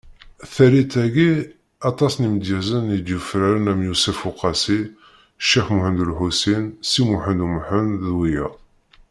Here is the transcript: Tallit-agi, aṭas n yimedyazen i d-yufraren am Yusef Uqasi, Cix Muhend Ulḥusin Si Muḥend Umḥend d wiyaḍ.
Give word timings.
Tallit-agi, 0.53 1.31
aṭas 1.89 2.13
n 2.15 2.23
yimedyazen 2.25 2.93
i 2.95 2.97
d-yufraren 2.99 3.69
am 3.71 3.79
Yusef 3.87 4.19
Uqasi, 4.29 4.79
Cix 5.47 5.65
Muhend 5.73 6.01
Ulḥusin 6.03 6.65
Si 6.89 7.01
Muḥend 7.09 7.41
Umḥend 7.45 7.91
d 8.03 8.05
wiyaḍ. 8.17 8.53